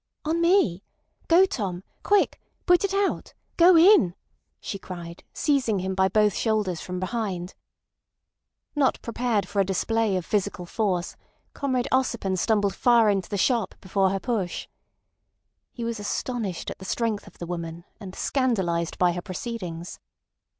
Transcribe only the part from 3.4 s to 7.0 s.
Go in!" she cried, seizing him by both shoulders from